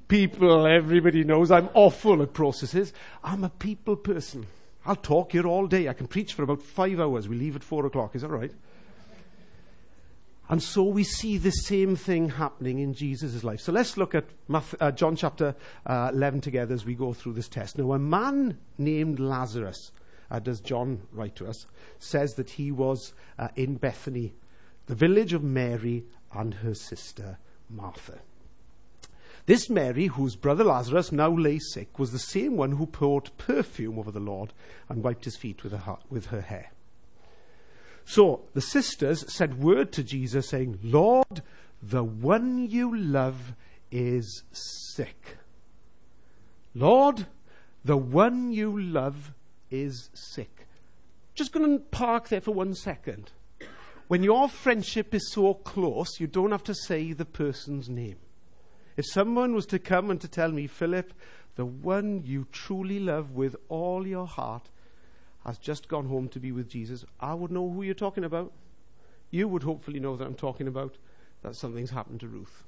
[0.07, 2.95] People, everybody knows I'm awful at processes.
[3.23, 4.47] I'm a people person.
[4.87, 5.89] I'll talk here all day.
[5.89, 7.29] I can preach for about five hours.
[7.29, 8.17] We leave at four o'clock.
[8.17, 8.53] Is that right?
[10.51, 13.61] And so we see the same thing happening in Jesus' life.
[13.61, 14.25] So let's look at
[14.81, 17.77] uh, John chapter uh, 11 together as we go through this test.
[17.77, 19.93] Now, a man named Lazarus,
[20.31, 21.67] uh, does John write to us,
[21.99, 24.35] says that he was uh, in Bethany,
[24.87, 28.21] the village of Mary and her sister Martha.
[29.45, 33.99] This Mary, whose brother Lazarus now lay sick, was the same one who poured perfume
[33.99, 34.53] over the Lord
[34.89, 36.71] and wiped his feet with her, with her hair.
[38.09, 41.43] So the sisters said word to Jesus saying, Lord,
[41.83, 43.53] the one you love
[43.91, 45.37] is sick.
[46.75, 47.27] Lord,
[47.85, 49.35] the one you love
[49.71, 50.67] is sick.
[51.35, 53.31] Just going to park there for one second.
[54.07, 58.17] When your friendship is so close, you don't have to say the person's name.
[58.97, 61.13] If someone was to come and to tell me, Philip,
[61.57, 64.71] the one you truly love with all your heart
[65.45, 68.53] has just gone home to be with Jesus, I would know who you're talking about.
[69.31, 70.97] You would hopefully know that I'm talking about
[71.43, 72.65] that something's happened to Ruth.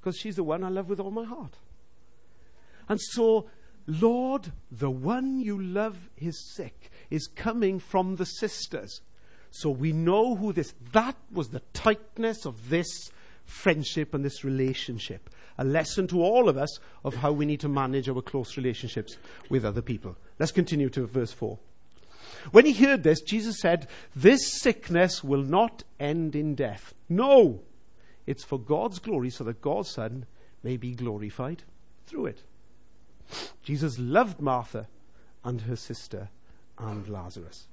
[0.00, 1.56] Because she's the one I love with all my heart.
[2.88, 3.46] And so,
[3.86, 9.00] Lord, the one you love is sick, is coming from the sisters.
[9.50, 13.10] So we know who this, that was the tightness of this
[13.44, 15.30] friendship and this relationship.
[15.58, 19.16] A lesson to all of us of how we need to manage our close relationships
[19.48, 20.16] with other people.
[20.38, 21.58] Let's continue to verse 4.
[22.50, 26.94] When he heard this, Jesus said, This sickness will not end in death.
[27.08, 27.62] No,
[28.26, 30.26] it's for God's glory, so that God's Son
[30.62, 31.62] may be glorified
[32.06, 32.42] through it.
[33.62, 34.88] Jesus loved Martha
[35.44, 36.30] and her sister
[36.78, 37.68] and Lazarus.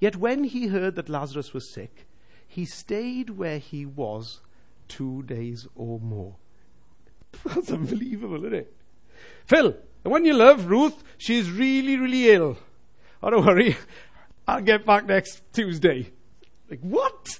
[0.00, 2.06] Yet when he heard that Lazarus was sick,
[2.46, 4.40] he stayed where he was
[4.88, 6.36] two days or more.
[7.44, 8.74] That's unbelievable, isn't it?
[9.44, 12.58] Phil, the one you love Ruth, she's really, really ill.
[13.22, 13.76] Oh, don't worry.
[14.46, 16.10] I'll get back next Tuesday.
[16.70, 17.38] Like, what?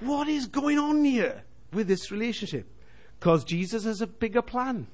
[0.00, 2.70] What is going on here with this relationship?
[3.18, 4.86] Because Jesus has a bigger plan.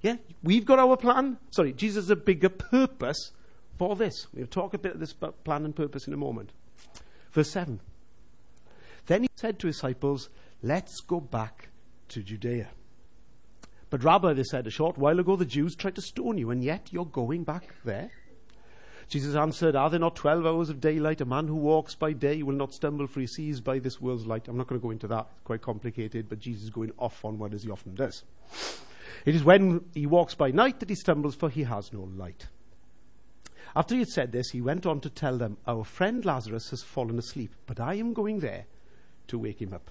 [0.00, 0.16] Yeah?
[0.42, 1.38] We've got our plan.
[1.50, 3.32] Sorry, Jesus has a bigger purpose
[3.78, 4.26] for this.
[4.34, 6.52] We'll talk a bit of this plan and purpose in a moment.
[7.32, 7.80] Verse 7.
[9.06, 10.30] Then he said to his disciples,
[10.62, 11.68] Let's go back
[12.08, 12.68] to Judea.
[13.90, 16.64] But Rabbi, they said, a short while ago the Jews tried to stone you, and
[16.64, 18.10] yet you're going back there?
[19.08, 21.20] Jesus answered, Are there not 12 hours of daylight?
[21.20, 24.26] A man who walks by day will not stumble, for he sees by this world's
[24.26, 24.48] light.
[24.48, 27.24] I'm not going to go into that, it's quite complicated, but Jesus is going off
[27.24, 28.24] on what as he often does.
[29.24, 32.48] It is when he walks by night that he stumbles, for he has no light.
[33.76, 36.82] After he had said this, he went on to tell them, Our friend Lazarus has
[36.82, 38.66] fallen asleep, but I am going there
[39.28, 39.90] to wake him up.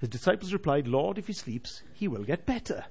[0.00, 2.84] His disciples replied, Lord, if he sleeps, he will get better.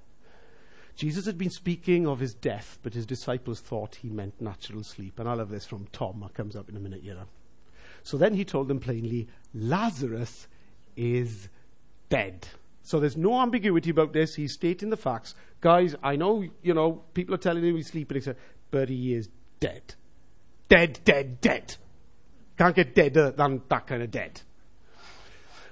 [0.96, 5.20] Jesus had been speaking of his death, but his disciples thought he meant natural sleep.
[5.20, 7.26] And I love this from Tom, that comes up in a minute, you know.
[8.04, 10.48] So then he told them plainly, Lazarus
[10.96, 11.50] is
[12.10, 12.48] dead.
[12.84, 14.36] So there's no ambiguity about this.
[14.36, 15.36] He's stating the facts.
[15.62, 18.22] Guys, I know, you know, people are telling him he's sleeping,
[18.70, 19.30] but he is
[19.60, 19.96] dead.
[20.68, 21.76] Dead, dead, dead.
[22.58, 24.42] Can't get deader than that kind of dead.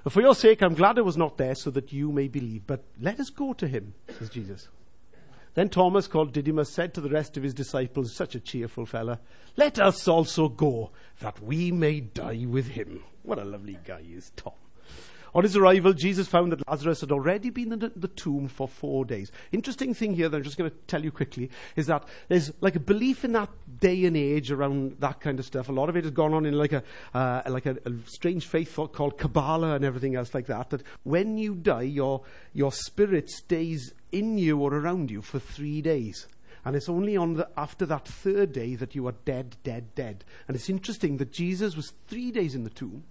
[0.08, 2.66] For your sake, I'm glad I was not there so that you may believe.
[2.66, 4.68] But let us go to him, says Jesus.
[5.54, 9.18] Then Thomas, called Didymus, said to the rest of his disciples, such a cheerful fellow,
[9.56, 13.04] Let us also go, that we may die with him.
[13.22, 14.54] What a lovely guy is, Tom.
[15.34, 19.04] On his arrival, Jesus found that Lazarus had already been in the tomb for four
[19.04, 19.32] days.
[19.50, 22.76] Interesting thing here that I'm just going to tell you quickly is that there's like
[22.76, 23.48] a belief in that
[23.80, 25.70] day and age around that kind of stuff.
[25.70, 26.82] A lot of it has gone on in like a
[27.14, 30.68] uh, like a, a, strange faith called Kabbalah and everything else like that.
[30.70, 35.80] That when you die, your your spirit stays in you or around you for three
[35.80, 36.26] days.
[36.64, 40.24] And it's only on the, after that third day that you are dead, dead, dead.
[40.46, 43.02] And it's interesting that Jesus was three days in the tomb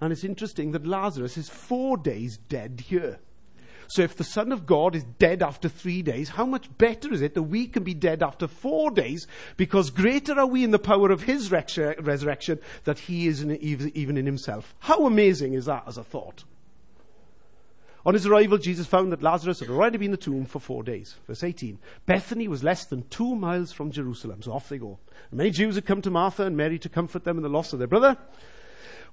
[0.00, 3.18] and it's interesting that Lazarus is four days dead here.
[3.90, 7.22] So if the Son of God is dead after three days, how much better is
[7.22, 9.26] it that we can be dead after four days?
[9.56, 14.16] Because greater are we in the power of his resurrection that he is in, even
[14.16, 14.76] in himself.
[14.78, 16.44] How amazing is that as a thought?
[18.06, 20.84] On his arrival, Jesus found that Lazarus had already been in the tomb for four
[20.84, 21.16] days.
[21.26, 21.78] Verse 18.
[22.06, 25.00] Bethany was less than two miles from Jerusalem, so off they go.
[25.32, 27.80] Many Jews had come to Martha and Mary to comfort them in the loss of
[27.80, 28.16] their brother.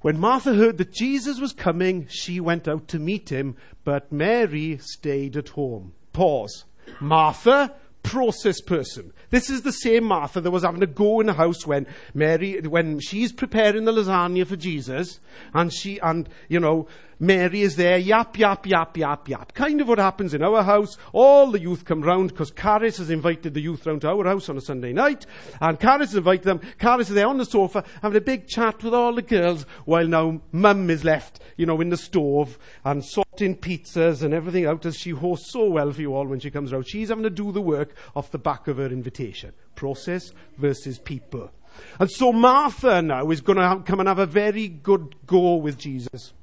[0.02, 4.78] When Martha heard that Jesus was coming, she went out to meet him, but Mary
[4.82, 5.94] stayed at home.
[6.14, 6.66] Pause.
[7.00, 9.12] Martha, process person.
[9.32, 12.60] This is the same Martha that was having a go in the house when Mary,
[12.62, 15.20] when she's preparing the lasagna for Jesus,
[15.54, 16.88] and she, and, you know,
[17.20, 19.54] Mary is there, yap, yap, yap, yap, yap.
[19.54, 20.98] Kind of what happens in our house.
[21.14, 24.50] All the youth come round because Caris has invited the youth round to our house
[24.50, 25.26] on a Sunday night.
[25.60, 26.62] And Caris has invited them.
[26.78, 30.08] Caris is there on the sofa having a big chat with all the girls while
[30.08, 34.86] now mum is left, you know, in the stove and sorting pizzas and everything out
[34.86, 36.88] as she hosts so well for you all when she comes round.
[36.88, 39.54] She's having to do the work off the back of her invitation.
[39.76, 41.52] Process versus people.
[42.00, 45.78] And so Martha now is going to come and have a very good go with
[45.78, 46.34] Jesus.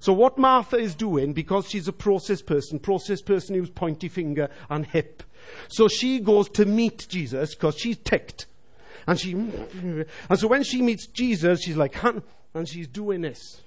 [0.00, 4.48] So what Martha is doing, because she's a process person, process person who's pointy finger
[4.68, 5.22] and hip.
[5.68, 8.46] So she goes to meet Jesus because she's ticked.
[9.06, 13.62] And she, and so when she meets Jesus, she's like, and she's doing this.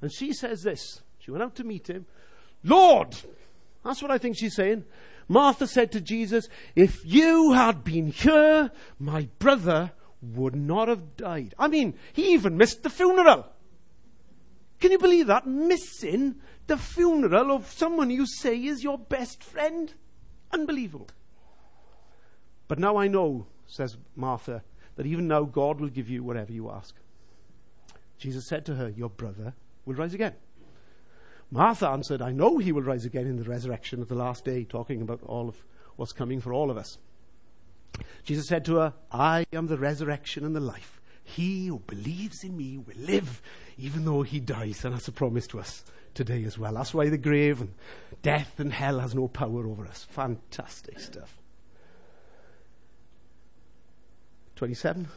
[0.00, 1.00] And she says this.
[1.18, 2.06] She went out to meet him.
[2.62, 3.16] Lord!
[3.84, 4.84] That's what I think she's saying.
[5.28, 11.54] Martha said to Jesus, If you had been here, my brother would not have died.
[11.58, 13.46] I mean, he even missed the funeral.
[14.84, 15.46] Can you believe that?
[15.46, 16.34] Missing
[16.66, 19.94] the funeral of someone you say is your best friend?
[20.52, 21.08] Unbelievable.
[22.68, 24.62] But now I know, says Martha,
[24.96, 26.94] that even now God will give you whatever you ask.
[28.18, 29.54] Jesus said to her, Your brother
[29.86, 30.34] will rise again.
[31.50, 34.64] Martha answered, I know he will rise again in the resurrection of the last day,
[34.64, 35.64] talking about all of
[35.96, 36.98] what's coming for all of us.
[38.22, 40.93] Jesus said to her, I am the resurrection and the life.
[41.24, 43.40] He who believes in me will live
[43.78, 44.84] even though he dies.
[44.84, 46.74] And that's a promise to us today as well.
[46.74, 47.72] That's why the grave and
[48.22, 50.06] death and hell has no power over us.
[50.10, 51.38] Fantastic stuff.
[54.56, 55.08] 27.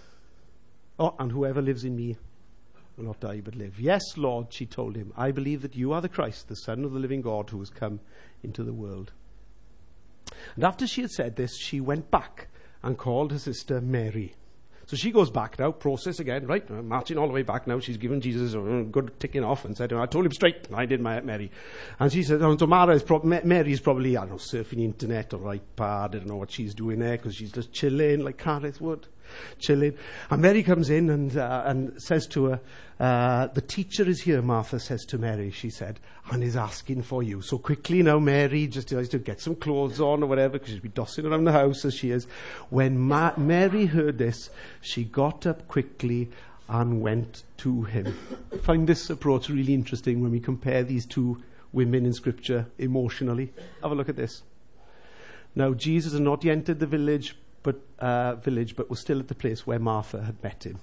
[0.99, 2.17] Oh, and whoever lives in me
[2.95, 3.79] will not die but live.
[3.79, 6.93] Yes, Lord, she told him, I believe that you are the Christ, the Son of
[6.93, 7.99] the living God who has come
[8.41, 9.11] into the world.
[10.55, 12.47] And after she had said this, she went back
[12.81, 14.33] and called her sister Mary.
[14.87, 16.63] So she goes back now, process again, right?
[16.71, 17.77] Uh, marching all the way back now.
[17.79, 20.69] She's given Jesus a good ticking off and said, I told him straight.
[20.73, 21.51] I did my Mary.
[21.99, 24.77] And she said, oh, so Mara is pro- Mary is probably, I don't know, surfing
[24.77, 25.59] the internet or iPad.
[25.79, 29.07] I don't know what she's doing there because she's just chilling like Caris would
[29.59, 29.97] chilling.
[30.29, 32.59] And Mary comes in and, uh, and says to her,
[32.99, 35.99] uh, The teacher is here, Martha says to Mary, she said,
[36.31, 37.41] and is asking for you.
[37.41, 40.79] So quickly now, Mary just decides to get some clothes on or whatever, because she's
[40.79, 42.25] been dossing around the house as she is.
[42.69, 44.49] When Ma- Mary heard this,
[44.81, 46.29] she got up quickly
[46.69, 48.13] and went to him.
[48.53, 53.53] I find this approach really interesting when we compare these two women in Scripture emotionally.
[53.81, 54.43] Have a look at this.
[55.55, 59.27] Now, Jesus had not yet entered the village, but, uh, village, but was still at
[59.27, 60.79] the place where Martha had met him.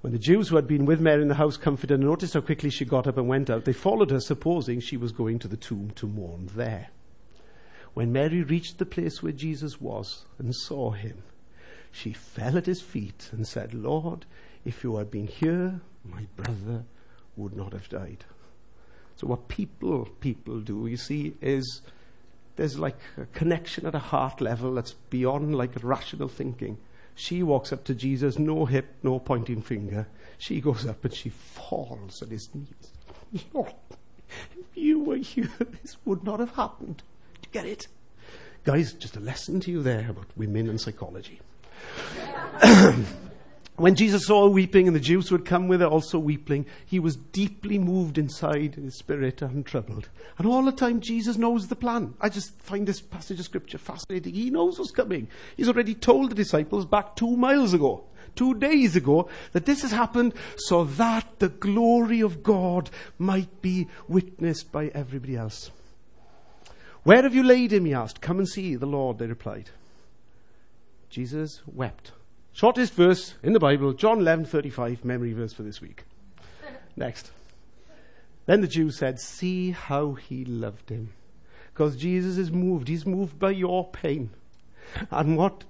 [0.00, 2.42] When the Jews who had been with Mary in the house comforted and noticed how
[2.42, 5.48] quickly she got up and went out, they followed her, supposing she was going to
[5.48, 6.88] the tomb to mourn there.
[7.94, 11.22] When Mary reached the place where Jesus was and saw him,
[11.90, 14.26] she fell at his feet and said, Lord,
[14.64, 16.84] if you had been here, my brother
[17.36, 18.24] would not have died.
[19.16, 21.82] So, what people, people do, you see, is
[22.56, 26.78] there's like a connection at a heart level that's beyond like rational thinking.
[27.14, 30.06] She walks up to Jesus, no hip, no pointing finger.
[30.38, 32.90] She goes up and she falls at his knees.
[33.32, 35.50] if you were here,
[35.82, 37.02] this would not have happened.
[37.42, 37.86] Do you get it?
[38.64, 41.40] Guys, just a lesson to you there about women and psychology.
[43.76, 46.64] when Jesus saw her weeping and the Jews who had come with her also weeping,
[46.86, 50.08] he was deeply moved inside in his spirit and troubled.
[50.38, 52.14] And all the time, Jesus knows the plan.
[52.20, 54.32] I just find this passage of scripture fascinating.
[54.32, 55.26] He knows what's coming.
[55.56, 58.04] He's already told the disciples back two miles ago,
[58.36, 63.88] two days ago, that this has happened so that the glory of God might be
[64.06, 65.72] witnessed by everybody else.
[67.02, 67.86] Where have you laid him?
[67.86, 68.20] He asked.
[68.20, 69.70] Come and see the Lord, they replied.
[71.10, 72.12] Jesus wept.
[72.54, 76.04] Shortest verse in the Bible, John 11:35, memory verse for this week.
[76.96, 77.32] Next.
[78.46, 81.12] Then the Jews said, "See how he loved him."
[81.72, 82.86] Because Jesus is moved.
[82.86, 84.30] He's moved by your pain.
[85.10, 85.64] And what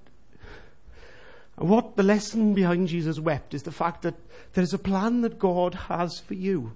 [1.56, 4.16] what the lesson behind Jesus wept is the fact that
[4.52, 6.72] there's a plan that God has for you.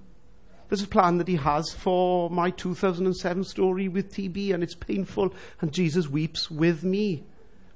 [0.71, 5.35] There's a plan that He has for my 2007 story with TB, and it's painful,
[5.61, 7.25] and Jesus weeps with me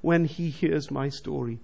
[0.01, 1.59] when He hears my story.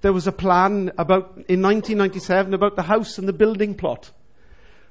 [0.00, 4.12] There was a plan about, in 1997 about the house and the building plot.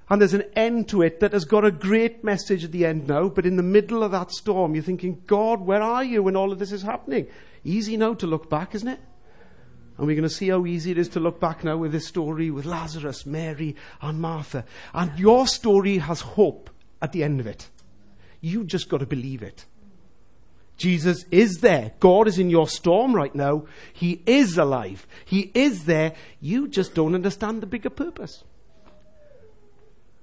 [0.10, 3.08] And there's an end to it that has got a great message at the end
[3.08, 6.36] now, but in the middle of that storm, you're thinking, God, where are you when
[6.36, 7.28] all of this is happening?
[7.63, 9.00] Easy now to look back, isn't it?
[9.98, 12.08] And we're going to see how easy it is to look back now with this
[12.08, 14.63] story with Lazarus, Mary, and Martha.
[14.93, 16.70] And your story has hope
[17.02, 17.67] at the end of it.
[18.39, 19.65] You just got to believe it.
[20.78, 21.92] Jesus is there.
[22.00, 23.66] God is in your storm right now.
[23.94, 25.08] He is alive.
[25.26, 26.13] He is there.
[26.40, 28.44] You just don't understand the bigger purpose.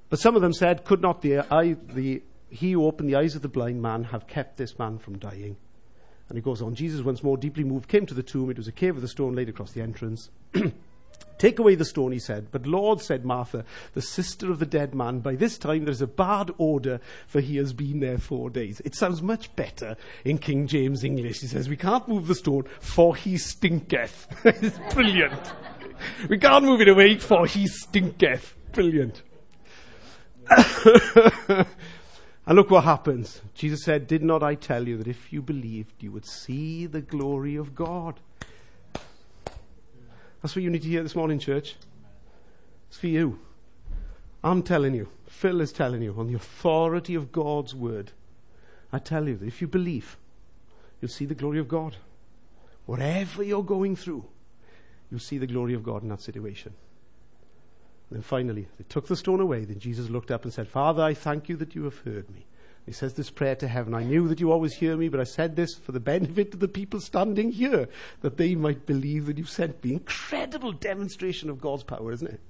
[0.08, 3.34] But some of them said, Could not the, eye, the he who opened the eyes
[3.34, 5.56] of the blind man have kept this man from dying?
[6.28, 8.48] And he goes on, Jesus, once more deeply moved, came to the tomb.
[8.48, 10.30] It was a cave with a stone laid across the entrance.
[11.38, 12.46] Take away the stone, he said.
[12.52, 16.06] But Lord, said Martha, the sister of the dead man, by this time there's a
[16.06, 18.80] bad odour, for he has been there four days.
[18.84, 21.40] It sounds much better in King James English.
[21.40, 24.26] He says, We can't move the stone, for he stinketh.
[24.44, 25.52] it's brilliant.
[26.28, 28.54] we can't move it away, for he stinketh.
[28.72, 29.22] Brilliant.
[32.46, 33.40] And look what happens.
[33.54, 37.00] Jesus said, Did not I tell you that if you believed, you would see the
[37.00, 38.20] glory of God?
[40.44, 41.74] That's what you need to hear this morning, church.
[42.90, 43.38] It's for you.
[44.42, 48.12] I'm telling you, Phil is telling you, on the authority of God's word,
[48.92, 50.18] I tell you that if you believe,
[51.00, 51.96] you'll see the glory of God.
[52.84, 54.26] Whatever you're going through,
[55.10, 56.74] you'll see the glory of God in that situation.
[58.10, 59.64] Then finally, they took the stone away.
[59.64, 62.44] Then Jesus looked up and said, Father, I thank you that you have heard me.
[62.86, 63.94] He says this prayer to heaven.
[63.94, 66.60] I knew that you always hear me, but I said this for the benefit of
[66.60, 67.88] the people standing here,
[68.20, 69.94] that they might believe that you sent me.
[69.94, 72.40] Incredible demonstration of God's power, isn't it?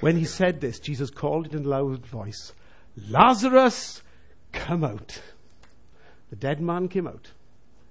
[0.00, 2.52] When he said this, Jesus called it in a loud voice,
[3.08, 4.02] Lazarus,
[4.52, 5.20] come out.
[6.30, 7.32] The dead man came out,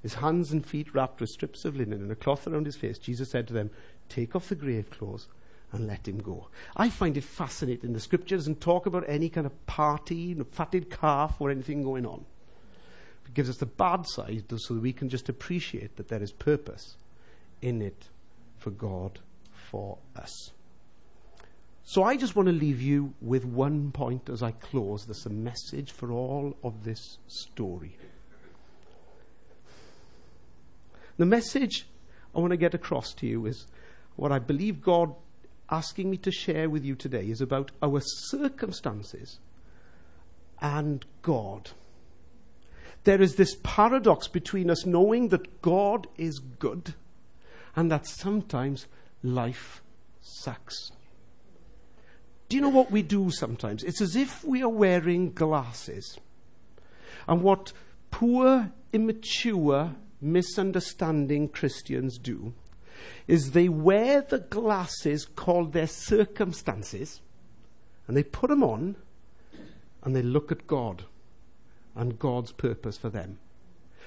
[0.02, 2.98] his hands and feet wrapped with strips of linen and a cloth around his face.
[2.98, 3.70] Jesus said to them,
[4.08, 5.28] Take off the grave clothes
[5.72, 6.48] and let him go.
[6.76, 7.94] I find it fascinating.
[7.94, 12.26] The scripture doesn't talk about any kind of party, fatted calf, or anything going on.
[13.26, 16.32] It gives us the bad side so that we can just appreciate that there is
[16.32, 16.98] purpose
[17.62, 18.10] in it
[18.58, 19.20] for God
[19.54, 20.52] for us.
[21.84, 25.06] So I just want to leave you with one point as I close.
[25.06, 27.98] There's a message for all of this story.
[31.18, 31.88] The message
[32.36, 33.66] I want to get across to you is
[34.16, 35.16] what I believe God
[35.72, 39.40] asking me to share with you today is about our circumstances
[40.62, 41.72] and God.
[43.04, 46.96] There is this paradox between us knowing that God is good
[47.76, 48.88] and that sometimes
[49.24, 49.82] life
[50.22, 50.92] sucks.
[52.50, 53.84] Do you know what we do sometimes?
[53.84, 56.18] It's as if we are wearing glasses.
[57.28, 57.74] And what
[58.10, 62.54] poor, immature, misunderstanding Christians do
[63.28, 67.22] is they wear the glasses called their circumstances
[68.08, 68.96] and they put them on
[70.04, 71.04] and they look at God
[71.96, 73.40] and God's purpose for them.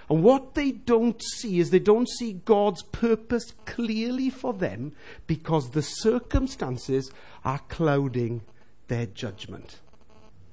[0.09, 4.93] And what they don't see is they don't see God's purpose clearly for them
[5.26, 7.11] because the circumstances
[7.45, 8.43] are clouding
[8.88, 9.78] their judgment.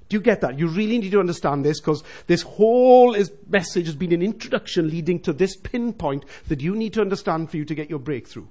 [0.09, 0.57] Do you get that?
[0.57, 4.89] You really need to understand this because this whole is, message has been an introduction
[4.89, 8.47] leading to this pinpoint that you need to understand for you to get your breakthrough.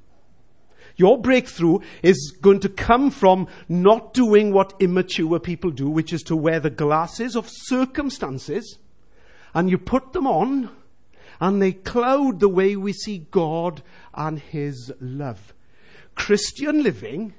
[0.95, 6.23] Your breakthrough is going to come from not doing what immature people do, which is
[6.25, 8.79] to wear the glasses of circumstances,
[9.55, 10.71] and you put them on,
[11.41, 13.83] and they cloud the way we see God
[14.15, 15.55] and His love.
[16.15, 17.35] Christian living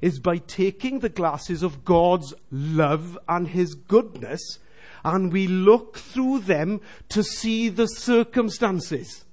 [0.00, 4.58] is by taking the glasses of God's love and His goodness,
[5.04, 6.80] and we look through them
[7.10, 9.24] to see the circumstances.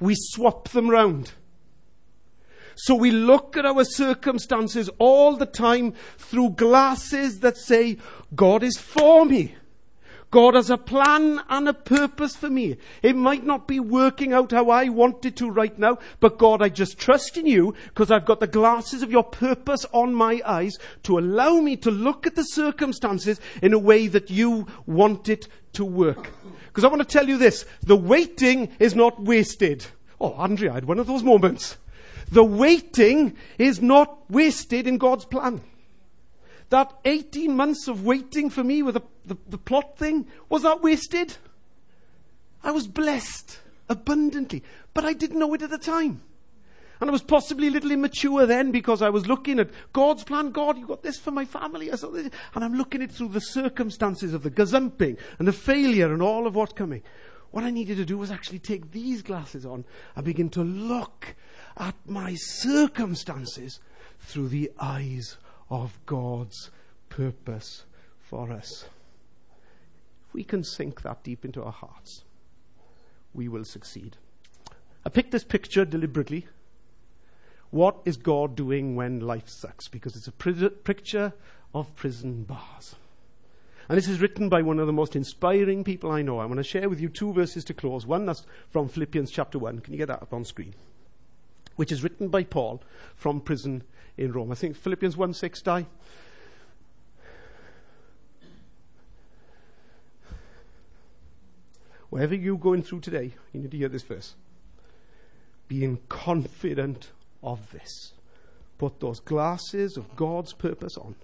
[0.00, 1.32] We swap them round.
[2.76, 7.96] So we look at our circumstances all the time through glasses that say,
[8.34, 9.54] God is for me.
[10.30, 12.76] God has a plan and a purpose for me.
[13.02, 16.62] It might not be working out how I want it to right now, but God,
[16.62, 20.42] I just trust in you because I've got the glasses of your purpose on my
[20.44, 25.28] eyes to allow me to look at the circumstances in a way that you want
[25.28, 26.32] it to work.
[26.66, 29.86] Because I want to tell you this, the waiting is not wasted.
[30.20, 31.76] Oh, Andrea, I had one of those moments.
[32.30, 35.62] The waiting is not wasted in God's plan.
[36.70, 40.82] That 18 months of waiting for me with the, the, the, plot thing, was that
[40.82, 41.36] wasted?
[42.64, 46.22] I was blessed abundantly, but I didn't know it at the time.
[47.00, 50.50] And I was possibly a little immature then because I was looking at God's plan.
[50.50, 51.90] God, you got this for my family.
[51.90, 56.22] And I'm looking at it through the circumstances of the gazumping and the failure and
[56.22, 57.02] all of what's coming.
[57.50, 61.36] What I needed to do was actually take these glasses on and begin to look
[61.76, 63.78] at my circumstances
[64.18, 65.36] through the eyes
[65.70, 66.70] of God's
[67.08, 67.84] purpose
[68.20, 68.88] for us.
[70.28, 72.24] If we can sink that deep into our hearts,
[73.34, 74.16] we will succeed.
[75.04, 76.46] I picked this picture deliberately.
[77.70, 79.88] What is God doing when life sucks?
[79.88, 81.32] Because it's a picture
[81.74, 82.96] of prison bars.
[83.88, 86.38] And this is written by one of the most inspiring people I know.
[86.38, 88.04] I want to share with you two verses to close.
[88.04, 89.80] One that's from Philippians chapter 1.
[89.80, 90.74] Can you get that up on screen?
[91.76, 92.82] which is written by Paul
[93.14, 93.84] from prison
[94.16, 94.52] in Rome.
[94.52, 95.86] I think Philippians 1 6 die.
[102.08, 104.34] Whatever you're going through today, you need to hear this verse.
[105.68, 107.10] Being confident
[107.42, 108.12] of this.
[108.78, 111.14] Put those glasses of God's purpose on.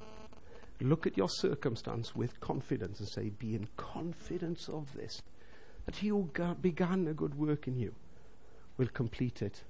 [0.80, 5.22] Look at your circumstance with confidence and say, Be in confidence of this.
[5.86, 6.28] That he who
[6.60, 7.94] began a good work in you
[8.76, 9.62] will complete it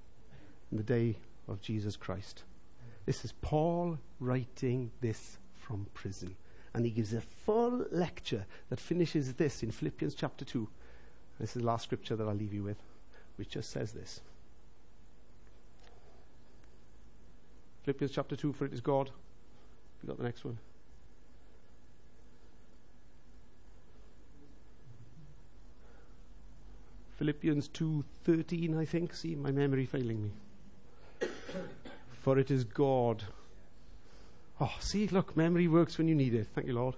[0.70, 1.16] in the day
[1.48, 2.44] of Jesus Christ.
[3.04, 6.36] This is Paul writing this from prison.
[6.74, 10.68] And he gives a full lecture that finishes this in Philippians chapter 2.
[11.38, 12.82] This is the last scripture that I'll leave you with,
[13.36, 14.20] which just says this
[17.84, 19.10] Philippians chapter 2, for it is God.
[20.02, 20.58] You got the next one?
[27.18, 30.32] Philippians 2:13 I think see my memory failing me
[32.22, 33.24] for it is God.
[34.60, 36.46] Oh, see, look, memory works when you need it.
[36.54, 36.94] Thank you, Lord.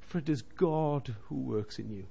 [0.00, 2.06] For it is God who works in you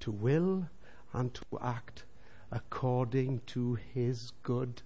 [0.00, 0.68] to will
[1.14, 2.04] and to act
[2.50, 4.82] according to his good.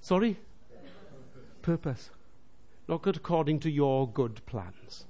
[0.00, 0.36] Sorry?
[1.62, 2.10] Purpose.
[2.88, 5.04] Not according to your good plans.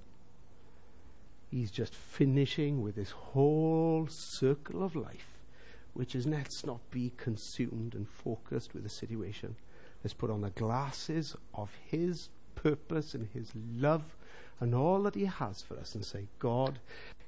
[1.50, 5.38] He's just finishing with this whole circle of life,
[5.94, 9.56] which is let's not be consumed and focused with the situation
[10.02, 14.16] Let's put on the glasses of His purpose and His love
[14.60, 16.78] and all that He has for us and say, God,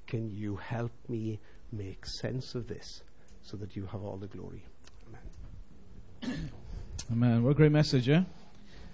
[0.06, 1.40] can you help me
[1.72, 3.02] make sense of this
[3.42, 4.64] so that you have all the glory?
[6.22, 6.50] Amen.
[7.12, 7.42] Amen.
[7.42, 8.24] What a great message, yeah?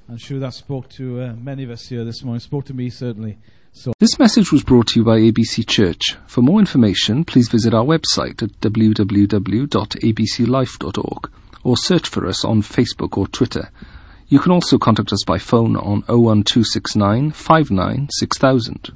[0.09, 2.39] I'm sure that spoke to uh, many of us here this morning.
[2.41, 3.39] Spoke to me, certainly.
[3.73, 3.93] So.
[3.99, 6.17] This message was brought to you by ABC Church.
[6.27, 11.31] For more information, please visit our website at www.abclife.org
[11.67, 13.71] or search for us on Facebook or Twitter.
[14.29, 18.95] You can also contact us by phone on 01269 596000.